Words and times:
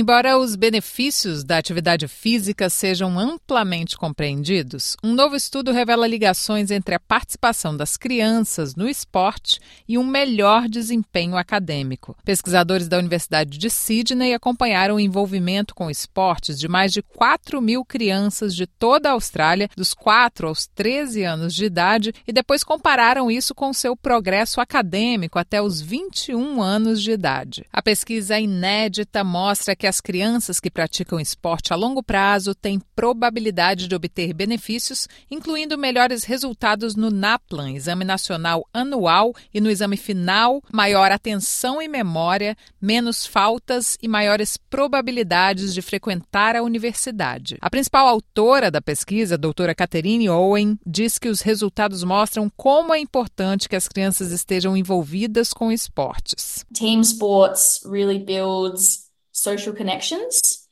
Embora 0.00 0.38
os 0.38 0.54
benefícios 0.54 1.42
da 1.42 1.58
atividade 1.58 2.06
física 2.06 2.70
sejam 2.70 3.18
amplamente 3.18 3.98
compreendidos, 3.98 4.96
um 5.02 5.12
novo 5.12 5.34
estudo 5.34 5.72
revela 5.72 6.06
ligações 6.06 6.70
entre 6.70 6.94
a 6.94 7.00
participação 7.00 7.76
das 7.76 7.96
crianças 7.96 8.76
no 8.76 8.88
esporte 8.88 9.58
e 9.88 9.98
um 9.98 10.06
melhor 10.06 10.68
desempenho 10.68 11.36
acadêmico. 11.36 12.16
Pesquisadores 12.24 12.86
da 12.86 12.96
Universidade 12.96 13.58
de 13.58 13.68
Sydney 13.68 14.34
acompanharam 14.34 14.94
o 14.94 15.00
envolvimento 15.00 15.74
com 15.74 15.90
esportes 15.90 16.60
de 16.60 16.68
mais 16.68 16.92
de 16.92 17.02
4 17.02 17.60
mil 17.60 17.84
crianças 17.84 18.54
de 18.54 18.68
toda 18.68 19.08
a 19.08 19.14
Austrália, 19.14 19.68
dos 19.76 19.94
4 19.94 20.46
aos 20.46 20.68
13 20.68 21.24
anos 21.24 21.52
de 21.52 21.64
idade, 21.64 22.14
e 22.24 22.32
depois 22.32 22.62
compararam 22.62 23.28
isso 23.28 23.52
com 23.52 23.72
seu 23.72 23.96
progresso 23.96 24.60
acadêmico 24.60 25.40
até 25.40 25.60
os 25.60 25.80
21 25.80 26.62
anos 26.62 27.02
de 27.02 27.10
idade. 27.10 27.66
A 27.72 27.82
pesquisa 27.82 28.38
inédita 28.38 29.24
mostra 29.24 29.74
que 29.74 29.87
as 29.88 30.00
crianças 30.00 30.60
que 30.60 30.70
praticam 30.70 31.18
esporte 31.18 31.72
a 31.72 31.76
longo 31.76 32.02
prazo 32.02 32.54
têm 32.54 32.80
probabilidade 32.94 33.88
de 33.88 33.94
obter 33.94 34.32
benefícios, 34.32 35.08
incluindo 35.30 35.76
melhores 35.76 36.24
resultados 36.24 36.94
no 36.94 37.10
NAPLAN, 37.10 37.72
Exame 37.72 38.04
Nacional 38.04 38.64
Anual, 38.72 39.34
e 39.52 39.60
no 39.60 39.70
exame 39.70 39.96
final, 39.96 40.62
maior 40.72 41.10
atenção 41.10 41.82
e 41.82 41.88
memória, 41.88 42.56
menos 42.80 43.26
faltas 43.26 43.96
e 44.00 44.06
maiores 44.06 44.56
probabilidades 44.56 45.74
de 45.74 45.82
frequentar 45.82 46.54
a 46.54 46.62
universidade. 46.62 47.56
A 47.60 47.70
principal 47.70 48.06
autora 48.06 48.70
da 48.70 48.80
pesquisa, 48.80 49.34
a 49.34 49.38
doutora 49.38 49.74
Catherine 49.74 50.28
Owen, 50.28 50.78
diz 50.86 51.18
que 51.18 51.28
os 51.28 51.40
resultados 51.40 52.04
mostram 52.04 52.50
como 52.56 52.94
é 52.94 52.98
importante 52.98 53.68
que 53.68 53.76
as 53.76 53.88
crianças 53.88 54.30
estejam 54.30 54.76
envolvidas 54.76 55.52
com 55.52 55.72
esportes. 55.72 56.64
Team 56.72 57.00
sports 57.00 57.80
really 57.84 58.18
builds 58.18 59.07
social 59.38 59.72
connections 59.72 60.68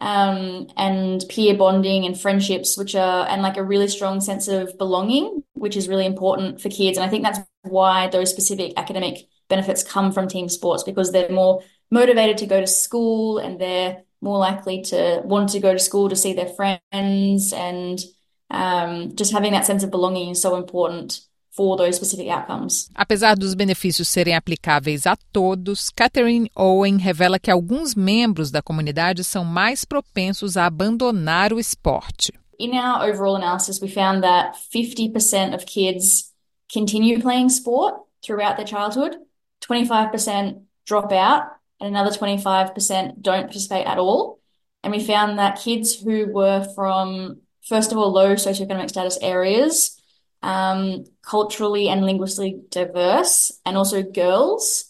um, 0.00 0.68
and 0.76 1.24
peer 1.28 1.56
bonding 1.56 2.06
and 2.06 2.18
friendships, 2.18 2.76
which 2.76 2.94
are, 2.94 3.26
and 3.28 3.42
like 3.42 3.56
a 3.56 3.64
really 3.64 3.88
strong 3.88 4.20
sense 4.20 4.48
of 4.48 4.76
belonging, 4.78 5.42
which 5.54 5.76
is 5.76 5.88
really 5.88 6.06
important 6.06 6.60
for 6.60 6.68
kids. 6.68 6.96
And 6.96 7.04
I 7.04 7.08
think 7.08 7.24
that's 7.24 7.40
why 7.62 8.08
those 8.08 8.30
specific 8.30 8.72
academic 8.76 9.28
benefits 9.48 9.82
come 9.82 10.12
from 10.12 10.28
team 10.28 10.48
sports 10.48 10.82
because 10.82 11.12
they're 11.12 11.30
more 11.30 11.62
motivated 11.90 12.38
to 12.38 12.46
go 12.46 12.60
to 12.60 12.66
school 12.66 13.38
and 13.38 13.60
they're 13.60 14.02
more 14.22 14.38
likely 14.38 14.82
to 14.82 15.20
want 15.24 15.50
to 15.50 15.60
go 15.60 15.72
to 15.72 15.78
school 15.78 16.08
to 16.08 16.16
see 16.16 16.32
their 16.32 16.46
friends 16.46 17.52
and 17.52 17.98
um, 18.50 19.14
just 19.16 19.32
having 19.32 19.52
that 19.52 19.66
sense 19.66 19.82
of 19.82 19.90
belonging 19.90 20.30
is 20.30 20.42
so 20.42 20.56
important 20.56 21.20
for 21.60 21.76
those 21.76 21.96
specific 21.96 22.26
outcomes. 22.30 22.88
Apesar 22.94 23.36
dos 23.36 23.52
benefícios 23.52 24.08
serem 24.08 24.34
aplicáveis 24.34 25.06
a 25.06 25.14
todos, 25.30 25.90
Catherine 25.90 26.50
Owen 26.56 26.96
revela 26.96 27.38
que 27.38 27.50
alguns 27.50 27.94
membros 27.94 28.50
da 28.50 28.62
comunidade 28.62 29.22
são 29.22 29.44
mais 29.44 29.84
propensos 29.84 30.56
a 30.56 30.64
abandonar 30.64 31.52
o 31.52 31.60
esporte. 31.60 32.32
In 32.58 32.70
our 32.72 33.06
overall 33.06 33.36
analysis, 33.36 33.78
we 33.78 33.88
found 33.88 34.22
that 34.22 34.56
50% 34.74 35.54
of 35.54 35.66
kids 35.66 36.32
continue 36.72 37.20
playing 37.20 37.50
sport 37.50 37.94
throughout 38.24 38.56
their 38.56 38.64
childhood, 38.64 39.18
25% 39.62 40.62
drop 40.86 41.12
out, 41.12 41.42
and 41.78 41.94
another 41.94 42.10
25% 42.10 43.20
don't 43.20 43.44
participate 43.44 43.86
at 43.86 43.98
all. 43.98 44.40
And 44.82 44.94
we 44.94 45.04
found 45.04 45.38
that 45.38 45.60
kids 45.60 46.00
who 46.00 46.32
were 46.32 46.66
from, 46.74 47.42
first 47.68 47.92
of 47.92 47.98
all, 47.98 48.10
low 48.10 48.34
socioeconomic 48.36 48.88
status 48.88 49.18
areas 49.20 49.99
um, 50.42 51.04
culturally 51.22 51.88
and 51.88 52.04
linguistically 52.04 52.62
diverse, 52.70 53.52
and 53.64 53.76
also 53.76 54.02
girls 54.02 54.89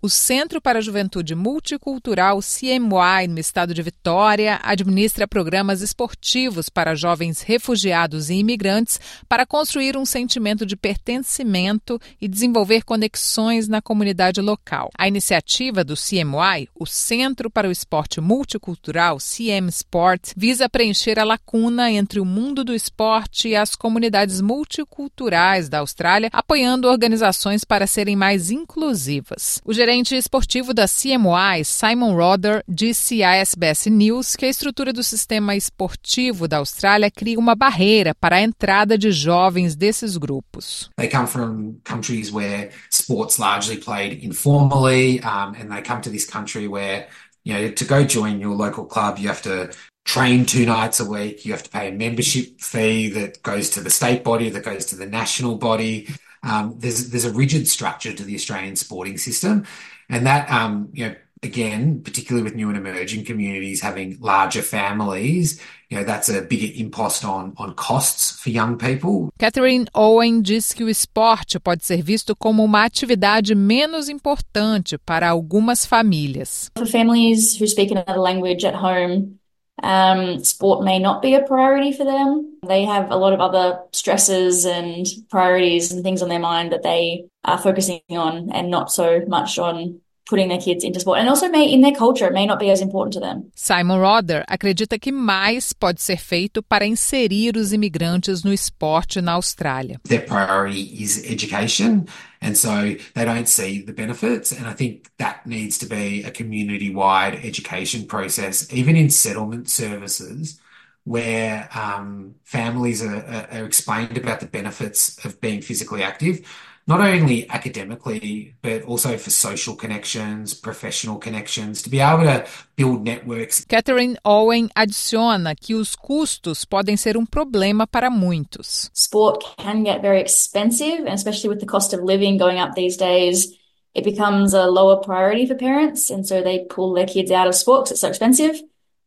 O 0.00 0.08
Centro 0.08 0.58
para 0.58 0.78
a 0.78 0.82
Juventude 0.82 1.34
Multicultural, 1.34 2.40
CMY, 2.40 3.28
no 3.28 3.38
estado 3.38 3.74
de 3.74 3.82
Vitória, 3.82 4.58
administra 4.62 5.28
programas 5.28 5.82
esportivos 5.82 6.70
para 6.70 6.94
jovens 6.94 7.42
refugiados 7.42 8.30
e 8.30 8.36
imigrantes 8.36 8.98
para 9.28 9.44
construir 9.44 9.98
um 9.98 10.06
sentimento 10.06 10.64
de 10.64 10.76
pertencimento 10.76 12.00
e 12.18 12.26
desenvolver 12.26 12.82
conexões 12.82 13.68
na 13.68 13.82
comunidade 13.82 14.40
local. 14.40 14.88
A 14.96 15.06
iniciativa 15.06 15.84
do 15.84 15.94
CMY, 15.94 16.70
o 16.74 16.86
Centro 16.86 17.50
para 17.50 17.68
o 17.68 17.72
Esporte 17.72 18.18
Multicultural, 18.18 19.18
CM 19.18 19.68
Sport, 19.68 20.32
visa 20.34 20.70
preencher 20.70 21.18
a 21.18 21.24
lacuna 21.24 21.92
entre 21.92 22.18
o 22.18 22.24
mundo 22.24 22.64
do 22.64 22.74
esporte 22.74 23.48
e 23.48 23.56
as 23.56 23.76
comunidades 23.76 24.40
multiculturais 24.40 25.17
culturais 25.18 25.68
da 25.68 25.80
Austrália, 25.80 26.30
apoiando 26.32 26.86
organizações 26.86 27.64
para 27.64 27.88
serem 27.88 28.14
mais 28.14 28.52
inclusivas. 28.52 29.60
O 29.64 29.72
gerente 29.72 30.14
esportivo 30.14 30.72
da 30.72 30.86
CMY, 30.86 31.64
Simon 31.64 32.14
Rodder, 32.14 32.62
disse 32.68 33.24
à 33.24 33.34
SBS 33.34 33.90
News 33.90 34.36
que 34.36 34.46
a 34.46 34.48
estrutura 34.48 34.92
do 34.92 35.02
sistema 35.02 35.56
esportivo 35.56 36.46
da 36.46 36.58
Austrália 36.58 37.10
cria 37.10 37.38
uma 37.38 37.56
barreira 37.56 38.14
para 38.14 38.36
a 38.36 38.42
entrada 38.42 38.96
de 38.96 39.10
jovens 39.10 39.74
desses 39.74 40.16
grupos. 40.16 40.88
They 40.96 41.08
come 41.08 41.26
from 41.26 41.80
countries 41.82 42.32
where 42.32 42.70
sports 42.88 43.38
largely 43.38 43.78
played 43.78 44.24
informally, 44.24 45.20
um, 45.24 45.54
and 45.60 45.74
they 45.74 45.82
come 45.82 46.00
to 46.02 46.10
this 46.10 46.24
country 46.24 46.68
where 46.68 47.08
you 47.44 47.54
know, 47.54 47.72
to 47.72 47.84
go 47.84 48.04
join 48.04 48.40
your 48.40 48.54
local 48.54 48.84
club, 48.84 49.18
you 49.18 49.28
have 49.28 49.42
to 49.42 49.70
train 50.08 50.46
two 50.46 50.64
nights 50.64 51.00
a 51.00 51.04
week. 51.04 51.44
You 51.44 51.52
have 51.52 51.62
to 51.62 51.70
pay 51.70 51.88
a 51.88 51.92
membership 51.92 52.60
fee 52.60 53.10
that 53.10 53.42
goes 53.42 53.68
to 53.70 53.80
the 53.82 53.90
state 53.90 54.24
body, 54.24 54.48
that 54.48 54.64
goes 54.64 54.86
to 54.86 54.96
the 54.96 55.04
national 55.04 55.56
body. 55.56 56.08
Um, 56.42 56.74
there's 56.78 57.10
there's 57.10 57.26
a 57.26 57.32
rigid 57.32 57.68
structure 57.68 58.14
to 58.14 58.24
the 58.24 58.34
Australian 58.34 58.76
sporting 58.76 59.18
system, 59.18 59.66
and 60.08 60.26
that 60.26 60.50
um, 60.50 60.88
you 60.94 61.08
know 61.08 61.14
again, 61.42 62.00
particularly 62.02 62.42
with 62.42 62.54
new 62.54 62.68
and 62.68 62.78
emerging 62.78 63.24
communities 63.24 63.80
having 63.82 64.16
larger 64.18 64.62
families, 64.62 65.60
you 65.88 65.96
know, 65.96 66.04
that's 66.04 66.28
a 66.28 66.42
bigger 66.42 66.72
impost 66.74 67.24
on, 67.24 67.54
on 67.58 67.74
costs 67.74 68.32
for 68.40 68.50
young 68.50 68.76
people. 68.76 69.30
Catherine 69.38 69.86
Owen 69.94 70.42
diz 70.42 70.72
que 70.72 70.84
o 70.84 70.88
esporte 70.88 71.60
pode 71.60 71.84
ser 71.84 72.02
visto 72.02 72.34
como 72.34 72.64
uma 72.64 72.84
atividade 72.84 73.54
menos 73.54 74.08
importante 74.08 74.98
para 74.98 75.28
algumas 75.28 75.86
famílias. 75.86 76.70
For 76.76 76.86
families 76.86 77.60
who 77.60 77.66
speak 77.66 77.92
another 77.92 78.18
language 78.18 78.66
at 78.66 78.74
home, 78.74 79.37
um, 79.82 80.42
sport 80.44 80.84
may 80.84 80.98
not 80.98 81.22
be 81.22 81.34
a 81.34 81.42
priority 81.42 81.92
for 81.92 82.04
them. 82.04 82.58
They 82.66 82.84
have 82.84 83.10
a 83.10 83.16
lot 83.16 83.32
of 83.32 83.40
other 83.40 83.80
stresses 83.92 84.64
and 84.64 85.06
priorities 85.30 85.92
and 85.92 86.02
things 86.02 86.22
on 86.22 86.28
their 86.28 86.38
mind 86.38 86.72
that 86.72 86.82
they 86.82 87.26
are 87.44 87.58
focusing 87.58 88.00
on 88.10 88.50
and 88.52 88.70
not 88.70 88.90
so 88.90 89.22
much 89.26 89.58
on 89.58 90.00
putting 90.28 90.48
their 90.48 90.60
kids 90.60 90.84
into 90.84 91.00
sport. 91.00 91.18
And 91.18 91.28
also 91.28 91.48
may 91.48 91.64
in 91.64 91.80
their 91.80 91.94
culture 91.94 92.26
it 92.26 92.32
may 92.32 92.46
not 92.46 92.58
be 92.58 92.70
as 92.70 92.80
important 92.80 93.14
to 93.14 93.20
them. 93.20 93.50
Simon 93.54 93.98
Rodder 93.98 94.44
acredita 94.46 94.98
que 94.98 95.10
mais 95.10 95.72
pode 95.72 96.00
ser 96.00 96.18
feito 96.18 96.62
para 96.62 96.86
inserir 96.86 97.56
os 97.56 97.72
imigrantes 97.72 98.44
no 98.44 98.52
esporte 98.52 99.20
na 99.20 99.32
Austrália. 99.32 99.98
Their 100.04 100.26
priority 100.26 101.02
is 101.02 101.24
education 101.24 102.06
and 102.40 102.56
so 102.56 102.94
they 103.14 103.24
don't 103.24 103.48
see 103.48 103.82
the 103.82 103.92
benefits 103.92 104.52
and 104.52 104.66
I 104.68 104.74
think 104.74 105.10
that 105.18 105.46
needs 105.46 105.78
to 105.78 105.86
be 105.86 106.22
a 106.24 106.30
community-wide 106.30 107.40
education 107.42 108.06
process 108.06 108.68
even 108.72 108.96
in 108.96 109.10
settlement 109.10 109.70
services 109.70 110.60
where 111.04 111.68
um, 111.74 112.34
families 112.44 113.02
are, 113.02 113.24
are, 113.24 113.48
are 113.50 113.64
explained 113.64 114.18
about 114.18 114.40
the 114.40 114.46
benefits 114.46 115.24
of 115.24 115.40
being 115.40 115.62
physically 115.62 116.02
active 116.02 116.46
not 116.88 117.00
only 117.00 117.46
academically, 117.50 118.54
but 118.62 118.82
also 118.84 119.18
for 119.18 119.28
social 119.28 119.76
connections, 119.76 120.54
professional 120.54 121.18
connections, 121.18 121.82
to 121.82 121.90
be 121.90 122.00
able 122.00 122.24
to 122.24 122.46
build 122.76 123.04
networks. 123.04 123.62
Catherine 123.66 124.16
Owen 124.24 124.70
adiciona 124.74 125.54
que 125.54 125.74
os 125.74 125.94
custos 125.94 126.64
podem 126.64 126.96
ser 126.96 127.18
um 127.18 127.26
problema 127.26 127.86
para 127.86 128.08
muitos. 128.08 128.90
Sport 128.94 129.44
can 129.58 129.84
get 129.84 130.00
very 130.00 130.18
expensive, 130.18 131.00
and 131.00 131.12
especially 131.12 131.50
with 131.50 131.60
the 131.60 131.66
cost 131.66 131.92
of 131.92 132.02
living 132.02 132.38
going 132.38 132.58
up 132.58 132.74
these 132.74 132.96
days, 132.96 133.54
it 133.94 134.02
becomes 134.02 134.54
a 134.54 134.66
lower 134.66 134.96
priority 134.96 135.46
for 135.46 135.56
parents, 135.56 136.08
and 136.10 136.26
so 136.26 136.42
they 136.42 136.64
pull 136.70 136.94
their 136.94 137.06
kids 137.06 137.30
out 137.30 137.46
of 137.46 137.54
sports. 137.54 137.90
it's 137.90 138.00
so 138.00 138.08
expensive. 138.08 138.62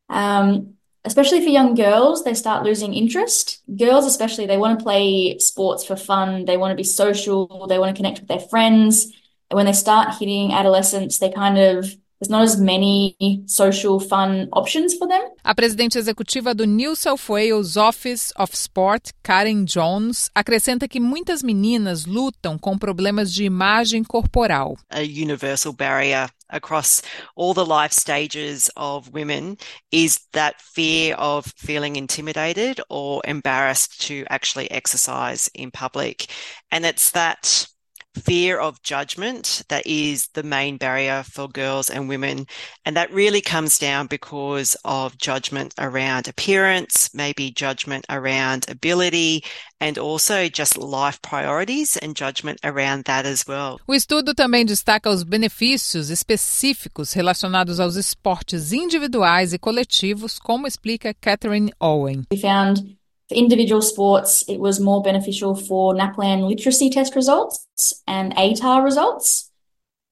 Um, 0.07 0.75
especially 1.05 1.41
for 1.43 1.49
young 1.49 1.73
girls, 1.75 2.23
they 2.23 2.33
start 2.33 2.63
losing 2.63 2.93
interest. 2.93 3.61
Girls, 3.75 4.05
especially, 4.05 4.45
they 4.45 4.57
want 4.57 4.77
to 4.79 4.83
play 4.83 5.37
sports 5.39 5.83
for 5.83 5.95
fun. 5.95 6.45
They 6.45 6.57
want 6.57 6.71
to 6.71 6.75
be 6.75 6.83
social. 6.83 7.67
They 7.67 7.79
want 7.79 7.95
to 7.95 7.99
connect 7.99 8.19
with 8.19 8.27
their 8.27 8.39
friends. 8.39 9.05
And 9.49 9.55
when 9.55 9.65
they 9.65 9.73
start 9.73 10.15
hitting 10.19 10.53
adolescence, 10.53 11.17
they 11.17 11.31
kind 11.31 11.57
of 11.57 11.95
there's 12.21 12.29
not 12.29 12.43
as 12.43 12.61
many 12.61 13.15
social 13.47 13.99
fun 13.99 14.47
options 14.53 14.93
for 14.93 15.07
them. 15.07 15.21
A 15.43 15.55
presidente 15.55 15.97
executiva 15.97 16.53
do 16.53 16.65
New 16.67 16.95
South 16.95 17.27
Wales 17.27 17.75
Office 17.75 18.31
of 18.35 18.55
Sport, 18.55 19.11
Karen 19.23 19.65
Jones, 19.65 20.29
acrescenta 20.35 20.87
que 20.87 20.99
muitas 20.99 21.41
meninas 21.41 22.05
lutam 22.05 22.59
com 22.59 22.77
problemas 22.77 23.33
de 23.33 23.45
imagem 23.45 24.03
corporal. 24.03 24.77
A 24.91 25.01
universal 25.01 25.73
barrier 25.73 26.29
across 26.47 27.01
all 27.35 27.55
the 27.55 27.65
life 27.65 27.91
stages 27.91 28.69
of 28.75 29.09
women 29.11 29.57
is 29.91 30.19
that 30.33 30.61
fear 30.61 31.15
of 31.15 31.51
feeling 31.57 31.95
intimidated 31.95 32.79
or 32.87 33.21
embarrassed 33.25 33.99
to 34.05 34.25
actually 34.29 34.69
exercise 34.69 35.49
in 35.55 35.71
public. 35.71 36.27
And 36.71 36.85
it's 36.85 37.09
that 37.11 37.67
fear 38.15 38.59
of 38.59 38.81
judgment 38.83 39.63
that 39.69 39.85
is 39.85 40.27
the 40.33 40.43
main 40.43 40.77
barrier 40.77 41.23
for 41.23 41.47
girls 41.47 41.89
and 41.89 42.09
women. 42.09 42.45
And 42.85 42.95
that 42.95 43.11
really 43.13 43.41
comes 43.41 43.79
down 43.79 44.07
because 44.07 44.75
of 44.83 45.17
judgment 45.17 45.73
around 45.77 46.27
appearance, 46.27 47.09
maybe 47.13 47.51
judgment 47.51 48.05
around 48.09 48.65
ability, 48.69 49.43
and 49.79 49.97
also 49.97 50.47
just 50.47 50.77
life 50.77 51.21
priorities 51.21 51.97
and 51.97 52.15
judgment 52.15 52.59
around 52.63 53.05
that 53.05 53.25
as 53.25 53.45
well. 53.47 53.79
O 53.87 53.93
estudo 53.93 54.33
também 54.33 54.65
destaca 54.65 55.09
os 55.09 55.23
benefícios 55.23 56.09
específicos 56.09 57.13
relacionados 57.13 57.79
aos 57.79 57.95
esportes 57.95 58.73
individuais 58.73 59.53
e 59.53 59.59
coletivos, 59.59 60.37
como 60.37 60.67
explica 60.67 61.13
Catherine 61.13 61.71
Owen. 61.79 62.23
We 62.31 62.39
found 62.39 63.00
For 63.31 63.35
individual 63.35 63.81
sports, 63.81 64.43
it 64.49 64.59
was 64.59 64.81
more 64.81 65.01
beneficial 65.01 65.55
for 65.55 65.93
NAPLAN 65.93 66.49
literacy 66.49 66.89
test 66.89 67.15
results 67.15 67.65
and 68.05 68.35
ATAR 68.35 68.83
results, 68.83 69.49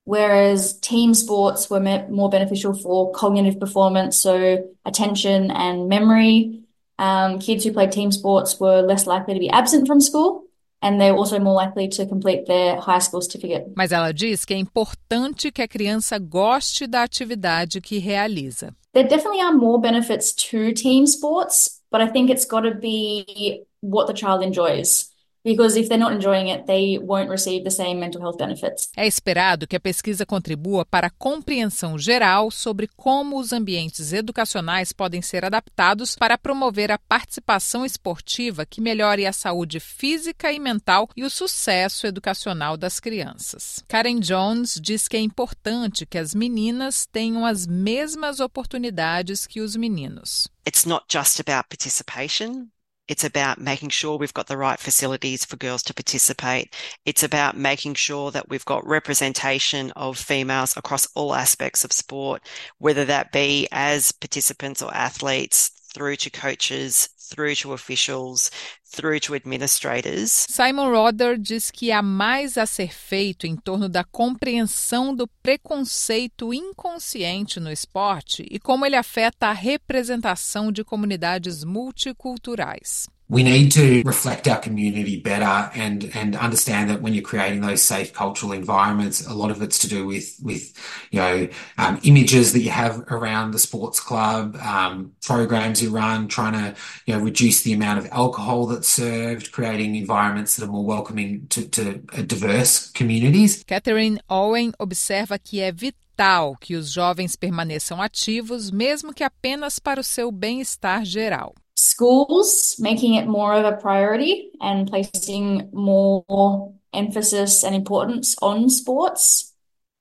whereas 0.05 0.79
team 0.79 1.13
sports 1.13 1.69
were 1.69 1.81
more 2.09 2.29
beneficial 2.29 2.73
for 2.73 3.11
cognitive 3.11 3.59
performance, 3.59 4.17
so 4.17 4.63
attention 4.85 5.51
and 5.51 5.89
memory. 5.89 6.61
Um, 6.97 7.39
kids 7.39 7.65
who 7.65 7.73
played 7.73 7.91
team 7.91 8.13
sports 8.13 8.57
were 8.57 8.81
less 8.81 9.05
likely 9.05 9.33
to 9.33 9.39
be 9.41 9.49
absent 9.49 9.85
from 9.85 9.99
school. 9.99 10.45
And 10.81 11.01
they're 11.01 11.13
also 11.13 11.39
more 11.39 11.55
likely 11.55 11.89
to 11.89 12.05
complete 12.05 12.45
their 12.45 12.79
high 12.79 12.99
school 12.99 13.21
certificate. 13.21 13.73
Mas 13.75 13.91
ela 13.91 14.13
diz 14.13 14.45
que 14.45 14.53
é 14.53 14.57
importante 14.57 15.51
que 15.51 15.61
a 15.61 15.67
criança 15.67 16.17
goste 16.17 16.87
da 16.87 17.03
atividade 17.03 17.81
que 17.81 17.99
realiza. 17.99 18.73
There 18.93 19.05
definitely 19.05 19.41
are 19.41 19.53
more 19.53 19.77
benefits 19.77 20.31
to 20.49 20.71
team 20.71 21.05
sports, 21.05 21.78
but 21.91 22.01
I 22.01 22.07
think 22.07 22.29
it's 22.29 22.45
got 22.45 22.61
to 22.61 22.73
be 22.75 23.63
what 23.81 24.07
the 24.07 24.13
child 24.13 24.43
enjoys. 24.43 25.11
Because 25.43 25.79
if 25.79 25.87
they're 25.87 25.97
not 25.97 26.13
enjoying 26.13 26.49
it, 26.49 26.65
they 26.65 26.99
won't 26.99 27.29
receive 27.29 27.63
the 27.63 27.71
same 27.71 27.95
mental 27.95 28.21
health 28.21 28.37
benefits. 28.37 28.89
É 28.95 29.07
esperado 29.07 29.67
que 29.67 29.75
a 29.75 29.79
pesquisa 29.79 30.25
contribua 30.25 30.85
para 30.85 31.07
a 31.07 31.11
compreensão 31.11 31.97
geral 31.97 32.51
sobre 32.51 32.87
como 32.95 33.39
os 33.39 33.53
ambientes 33.53 34.11
educacionais 34.11 34.91
podem 34.91 35.21
ser 35.21 35.45
adaptados 35.45 36.15
para 36.15 36.37
promover 36.37 36.91
a 36.91 36.99
participação 36.99 37.85
esportiva 37.85 38.65
que 38.65 38.81
melhore 38.81 39.25
a 39.25 39.33
saúde 39.33 39.79
física 39.79 40.51
e 40.51 40.59
mental 40.59 41.09
e 41.15 41.23
o 41.23 41.29
sucesso 41.29 42.05
educacional 42.05 42.75
das 42.75 42.99
crianças. 42.99 43.83
Karen 43.87 44.19
Jones 44.19 44.79
diz 44.81 45.07
que 45.07 45.17
é 45.17 45.21
importante 45.21 46.05
que 46.05 46.17
as 46.17 46.35
meninas 46.35 47.05
tenham 47.05 47.45
as 47.45 47.65
mesmas 47.65 48.39
oportunidades 48.39 49.47
que 49.47 49.61
os 49.61 49.75
meninos. 49.75 50.47
It's 50.67 50.85
not 50.85 51.05
just 51.09 51.39
about 51.39 51.69
participation. 51.69 52.67
It's 53.09 53.23
about 53.25 53.59
making 53.59 53.89
sure 53.89 54.17
we've 54.17 54.33
got 54.33 54.47
the 54.47 54.55
right 54.57 54.79
facilities 54.79 55.43
for 55.43 55.57
girls 55.57 55.83
to 55.83 55.93
participate. 55.93 56.73
It's 57.05 57.23
about 57.23 57.57
making 57.57 57.95
sure 57.95 58.31
that 58.31 58.49
we've 58.49 58.63
got 58.65 58.85
representation 58.87 59.91
of 59.97 60.17
females 60.17 60.77
across 60.77 61.07
all 61.15 61.33
aspects 61.35 61.83
of 61.83 61.91
sport, 61.91 62.47
whether 62.77 63.05
that 63.05 63.31
be 63.31 63.67
as 63.71 64.11
participants 64.11 64.81
or 64.81 64.93
athletes, 64.93 65.71
through 65.93 66.17
to 66.17 66.29
coaches, 66.29 67.09
through 67.29 67.55
to 67.55 67.73
officials, 67.73 68.51
through 68.85 69.19
to 69.19 69.35
administrators. 69.35 70.45
Simon 70.49 70.89
Rodder 70.89 71.37
diz 71.37 71.69
que 71.71 71.91
há 71.91 72.01
mais 72.01 72.57
a 72.57 72.65
ser 72.65 72.93
feito 72.93 73.45
em 73.45 73.55
torno 73.55 73.87
da 73.87 74.03
compreensão 74.03 75.13
do 75.15 75.27
preconceito 75.27 76.53
inconsciente 76.53 77.59
no 77.59 77.71
esporte 77.71 78.45
e 78.49 78.59
como 78.59 78.85
ele 78.85 78.95
afeta 78.95 79.47
a 79.47 79.53
representação 79.53 80.71
de 80.71 80.83
comunidades 80.83 81.63
multiculturais. 81.63 83.07
We 83.29 83.43
need 83.43 83.71
to 83.71 84.01
reflect 84.03 84.47
our 84.47 84.57
community 84.57 85.19
better 85.19 85.71
and 85.75 86.09
and 86.15 86.35
understand 86.35 86.89
that 86.89 87.01
when 87.01 87.13
you're 87.13 87.23
creating 87.23 87.61
those 87.61 87.81
safe 87.83 88.11
cultural 88.11 88.51
environments, 88.51 89.25
a 89.25 89.33
lot 89.33 89.51
of 89.51 89.61
it's 89.61 89.77
to 89.79 89.87
do 89.87 90.07
with 90.07 90.35
with 90.41 90.73
you 91.11 91.19
know 91.19 91.47
um, 91.77 91.99
images 92.03 92.53
that 92.53 92.61
you 92.61 92.71
have 92.71 92.99
around 93.11 93.51
the 93.51 93.59
sports 93.59 93.99
club, 93.99 94.57
um, 94.57 95.13
programs 95.23 95.81
you 95.81 95.91
run, 95.91 96.27
trying 96.27 96.53
to 96.53 96.75
you 97.05 97.13
know 97.13 97.21
reduce 97.21 97.61
the 97.61 97.71
amount 97.73 97.99
of 97.99 98.07
alcohol 98.11 98.65
that's 98.65 98.87
served, 98.87 99.51
creating 99.51 99.95
environments 99.95 100.55
that 100.55 100.65
are 100.65 100.71
more 100.71 100.85
welcoming 100.85 101.45
to, 101.49 101.67
to 101.69 101.99
diverse 102.23 102.89
communities. 102.91 103.63
Catherine 103.63 104.19
Owen 104.27 104.71
observa 104.79 105.37
que 105.37 105.61
é 105.61 105.71
vital 105.71 106.55
que 106.59 106.75
os 106.75 106.91
jovens 106.91 107.35
permaneçam 107.35 108.01
ativos, 108.01 108.71
mesmo 108.71 109.13
que 109.13 109.23
apenas 109.23 109.77
para 109.77 110.01
o 110.01 110.03
seu 110.03 110.31
bem-estar 110.31 111.05
geral. 111.05 111.53
Schools 111.99 112.77
making 112.79 113.15
it 113.15 113.27
more 113.27 113.53
of 113.53 113.65
a 113.65 113.75
priority 113.75 114.51
and 114.61 114.87
placing 114.87 115.69
more 115.73 116.73
emphasis 116.93 117.61
and 117.65 117.75
importance 117.75 118.37
on 118.41 118.69
sports. 118.69 119.53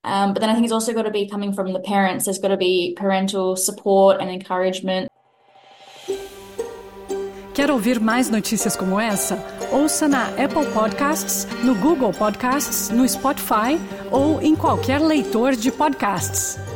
Um, 0.04 0.32
but 0.32 0.40
then 0.40 0.48
I 0.48 0.54
think 0.54 0.64
it's 0.64 0.72
also 0.72 0.92
got 0.92 1.06
to 1.06 1.10
be 1.10 1.28
coming 1.28 1.52
from 1.52 1.72
the 1.72 1.80
parents. 1.80 2.24
There's 2.24 2.38
got 2.38 2.48
to 2.48 2.56
be 2.56 2.94
parental 2.96 3.56
support 3.56 4.20
and 4.20 4.30
encouragement. 4.30 5.08
Quer 7.52 7.72
ouvir 7.72 7.98
mais 7.98 8.30
notícias 8.30 8.76
como 8.76 9.00
essa? 9.00 9.36
Ouça 9.72 10.06
na 10.06 10.28
Apple 10.36 10.66
Podcasts, 10.72 11.48
no 11.64 11.74
Google 11.74 12.12
Podcasts, 12.12 12.90
no 12.90 13.08
Spotify 13.08 13.76
ou 14.12 14.40
em 14.40 14.54
qualquer 14.54 15.00
leitor 15.00 15.56
de 15.56 15.72
podcasts. 15.72 16.67